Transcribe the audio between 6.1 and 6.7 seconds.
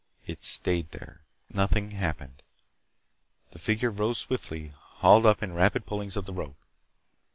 of the rope.